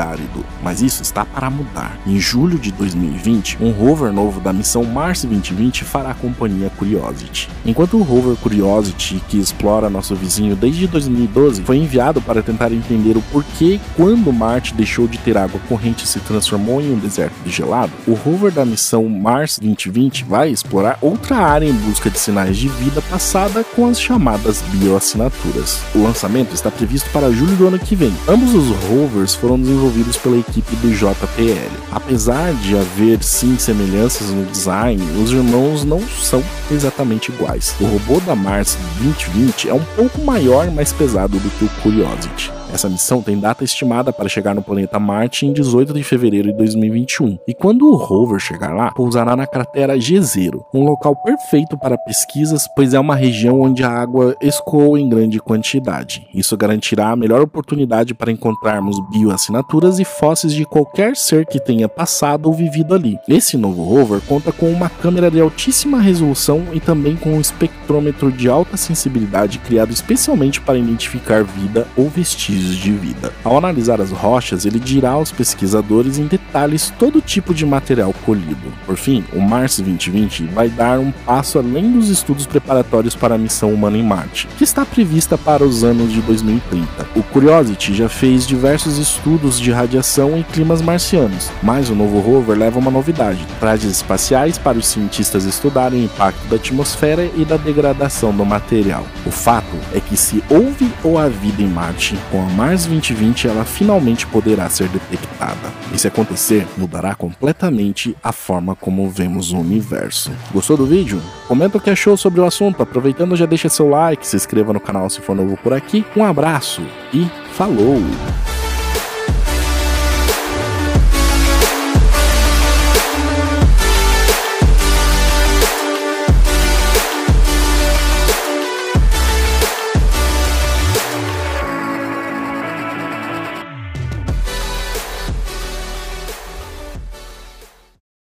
árido, 0.01 0.45
mas 0.63 0.83
isso 0.83 1.03
está 1.03 1.25
para 1.25 1.51
mudar. 1.51 1.99
Em 2.07 2.19
julho 2.19 2.59
de 2.59 2.73
2020, 2.73 3.59
um 3.61 3.71
rover 3.71 4.13
novo 4.13 4.41
da 4.41 4.53
missão 4.53 4.85
Mars 4.85 5.25
2020 5.25 5.85
fará 5.85 6.15
companhia 6.15 6.71
Curiosity. 6.77 7.49
Enquanto 7.65 7.97
o 7.97 8.03
rover 8.03 8.37
Curiosity, 8.37 9.23
que 9.29 9.39
explora 9.39 9.91
nosso 9.91 10.15
vizinho 10.15 10.57
desde 10.57 10.87
2012, 10.87 11.63
foi 11.63 11.77
enviado 11.77 12.21
para 12.21 12.43
tentar 12.43 12.73
entender 12.73 13.17
o 13.17 13.23
porquê 13.23 13.81
quando 13.97 14.33
Marte 14.33 14.75
deixou 14.75 15.07
de 15.07 15.19
ter 15.19 15.37
água 15.37 15.61
corrente 15.69 16.05
e 16.05 16.09
se 16.09 16.21
transformou 16.21 16.81
em 16.81 16.93
um 16.93 16.99
deserto 16.99 17.35
gelado, 17.47 17.93
o 18.07 18.15
rover 18.15 18.53
da 18.53 18.65
missão 18.65 19.09
Mars 19.09 19.59
2020 19.59 20.25
vai 20.25 20.51
explorar 20.51 20.99
outra 21.01 21.37
área 21.37 21.67
em 21.67 21.73
busca 21.73 22.11
de 22.11 22.19
sinais 22.19 22.57
de 22.57 22.69
vida 22.69 23.03
passada 23.03 23.65
com 23.65 23.87
as 23.87 24.01
chamadas 24.01 24.63
bioassinaturas. 24.73 25.83
O 25.95 26.03
lançamento 26.03 26.55
está 26.55 26.71
previsto 26.71 27.11
para 27.11 27.31
julho 27.31 27.57
do 27.57 27.67
ano 27.69 27.79
que 27.79 27.97
vem. 27.97 28.13
Ambos 28.29 28.55
os 28.55 28.69
rovers 28.87 29.18
foram 29.35 29.59
desenvolvidos 29.59 30.17
pela 30.17 30.39
equipe 30.39 30.75
do 30.77 30.91
JPL. 30.91 31.71
Apesar 31.91 32.53
de 32.55 32.77
haver 32.77 33.23
sim 33.23 33.59
semelhanças 33.59 34.31
no 34.31 34.45
design, 34.47 35.03
os 35.23 35.33
irmãos 35.33 35.85
não 35.85 36.01
são 36.01 36.43
exatamente 36.71 37.31
iguais. 37.31 37.75
O 37.81 37.87
robô 37.87 38.21
da 38.21 38.35
Mars 38.35 38.77
2020 39.03 39.69
é 39.69 39.75
um 39.75 39.85
pouco 39.97 40.21
maior 40.23 40.71
mais 40.71 40.93
pesado 40.93 41.39
do 41.39 41.51
que 41.51 41.65
o 41.65 41.69
Curiosity. 41.83 42.58
Essa 42.73 42.89
missão 42.89 43.23
tem 43.23 43.39
data 43.39 43.65
estimada 43.65 44.13
para 44.13 44.29
chegar 44.29 44.55
no 44.55 44.63
planeta 44.63 44.99
Marte 44.99 45.47
em 45.47 45.53
18 45.53 45.93
de 45.95 46.05
fevereiro 46.05 46.49
de 46.49 46.59
2021. 46.59 47.39
E 47.49 47.55
quando 47.55 47.91
o 47.91 47.97
rover 47.97 48.39
chegar 48.39 48.75
lá, 48.75 48.93
pousará 48.93 49.35
na 49.35 49.47
cratera 49.47 49.97
G0, 49.97 50.65
um 50.75 50.85
local 50.85 51.17
perfeito 51.17 51.79
para 51.79 51.97
pesquisas, 51.97 52.69
pois 52.77 52.93
é 52.93 53.01
uma 53.01 53.17
região 53.17 53.61
onde 53.61 53.83
a 53.83 53.91
água 53.91 54.37
escoa 54.41 55.01
em 55.01 55.09
grande 55.09 55.41
quantidade. 55.41 56.27
Isso 56.35 56.57
garantirá 56.57 57.11
a 57.11 57.17
melhor 57.17 57.41
oportunidade 57.41 58.15
para 58.15 58.31
encontrarmos 58.31 59.01
bioassinaturas 59.11 59.99
e 59.99 60.05
fósseis 60.05 60.53
de 60.53 60.65
qualquer 60.65 61.17
ser 61.17 61.47
que 61.47 61.59
tenha 61.59 61.89
passado 61.89 62.47
ou 62.47 62.53
vivido 62.53 62.95
ali. 62.95 63.19
Esse 63.27 63.57
novo 63.57 63.83
rover 63.83 64.21
conta 64.21 64.53
com 64.53 64.71
uma 64.71 64.91
câmera 64.91 65.31
de 65.31 65.41
altíssima 65.41 66.01
resolução 66.01 66.67
e 66.73 66.81
também 66.81 67.17
com 67.17 67.31
um 67.31 67.41
espectrômetro 67.41 68.31
de 68.31 68.49
alta 68.49 68.77
sensibilidade 68.77 69.59
criado 69.59 69.91
especialmente 69.91 70.61
para 70.61 70.79
identificar 70.79 71.43
vida 71.43 71.87
ou 71.97 72.09
vestígios 72.09 72.58
de 72.59 72.93
vida. 72.93 73.33
Ao 73.45 73.57
analisar 73.57 74.01
as 74.01 74.11
rochas, 74.11 74.65
ele 74.65 74.79
dirá 74.79 75.11
aos 75.11 75.31
pesquisadores 75.31 76.19
em 76.19 76.27
detalhes 76.27 76.93
todo 76.99 77.21
tipo 77.21 77.55
de 77.55 77.65
material 77.65 78.15
colhido. 78.25 78.73
Por 78.87 78.97
fim, 78.97 79.25
o 79.33 79.41
Mars 79.41 79.79
2020 79.79 80.45
vai 80.45 80.69
dar 80.69 80.99
um 80.99 81.11
passo 81.11 81.59
além 81.59 81.91
dos 81.93 82.09
estudos 82.09 82.47
preparatórios 82.47 83.15
para 83.15 83.35
a 83.35 83.39
missão 83.39 83.73
humana 83.73 83.97
em 83.97 84.03
Marte, 84.03 84.49
que 84.59 84.65
está 84.65 84.85
prevista 84.85 85.37
para 85.37 85.65
os 85.65 85.85
anos 85.85 86.13
de 86.13 86.21
2030. 86.23 87.09
O 87.15 87.23
Curiosity 87.23 87.95
já 87.95 88.09
fez 88.09 88.47
diversos 88.47 88.99
estudos 88.99 89.59
de 89.61 89.71
radiação 89.71 90.39
e 90.39 90.45
climas 90.45 90.83
marcianos, 90.83 91.51
mas 91.63 91.91
o 91.91 91.95
novo 91.95 92.21
rover 92.21 92.57
leva 92.59 92.79
uma 92.79 92.91
novidade: 92.91 93.47
trajes 93.61 93.91
espaciais 93.91 94.59
para 94.59 94.79
os 94.79 94.87
cientistas 94.87 95.45
estudarem 95.45 96.03
o 96.03 96.05
impacto 96.05 96.47
da 96.49 96.57
atmosfera 96.57 97.31
e 97.37 97.45
da 97.45 97.57
degradação 97.57 98.35
do 98.35 98.45
material. 98.45 99.07
O 99.27 99.31
fato 99.31 99.77
é 99.95 100.01
que 100.01 100.17
se 100.17 100.43
houve 100.51 100.91
ou 101.03 101.19
há 101.19 101.29
vida 101.29 101.63
em 101.63 101.69
Marte, 101.69 102.19
com 102.31 102.43
a 102.43 102.48
Mars 102.49 102.87
2020 102.87 103.49
ela 103.49 103.65
finalmente 103.65 104.27
poderá 104.27 104.69
ser 104.69 104.89
detectada. 104.89 105.73
E 105.93 105.99
se 105.99 106.09
acontecer, 106.09 106.67
mudará 106.77 107.15
completamente 107.15 108.17
a 108.23 108.33
forma 108.33 108.75
como 108.75 109.09
vemos 109.09 109.53
o 109.53 109.59
universo. 109.59 110.31
Gostou 110.53 110.77
do 110.77 110.87
vídeo? 110.87 111.21
Comenta 111.47 111.79
o 111.79 111.81
que 111.81 111.91
achou 111.91 112.17
sobre 112.17 112.41
o 112.41 112.45
assunto. 112.45 112.83
Aproveitando, 112.83 113.37
já 113.37 113.47
deixa 113.47 113.69
seu 113.69 113.89
like, 113.89 114.27
se 114.27 114.37
inscreva 114.37 114.73
no 114.73 114.81
canal 114.81 115.09
se 115.09 115.21
for 115.21 115.35
novo 115.35 115.57
por 115.57 115.73
aqui. 115.73 116.05
Um 116.17 116.25
abraço 116.25 116.83
e 117.13 117.27
falou! 117.53 118.01